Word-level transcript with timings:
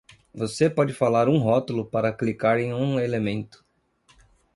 Você 0.33 0.67
pode 0.67 0.95
falar 0.95 1.29
um 1.29 1.37
rótulo 1.37 1.85
para 1.85 2.11
clicar 2.11 2.57
em 2.57 2.73
um 2.73 2.99
elemento. 2.99 3.63